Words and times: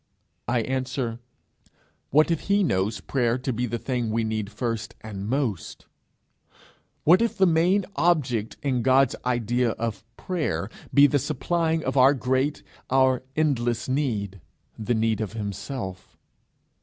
I 0.47 0.61
answer, 0.61 1.19
What 2.09 2.31
if 2.31 2.47
he 2.49 2.63
knows 2.63 3.01
prayer 3.01 3.37
to 3.37 3.53
be 3.53 3.67
the 3.67 3.77
thing 3.77 4.09
we 4.09 4.23
need 4.23 4.51
first 4.51 4.95
and 5.01 5.27
most? 5.29 5.85
What 7.03 7.21
if 7.21 7.37
the 7.37 7.45
main 7.45 7.85
object 7.95 8.57
in 8.63 8.81
God's 8.81 9.15
idea 9.27 9.73
of 9.73 10.03
prayer 10.17 10.71
be 10.91 11.05
the 11.05 11.19
supplying 11.19 11.83
of 11.83 11.97
our 11.97 12.15
great, 12.15 12.63
our 12.89 13.21
endless 13.35 13.87
need 13.87 14.41
the 14.75 14.95
need 14.95 15.21
of 15.21 15.33
himself? 15.33 16.17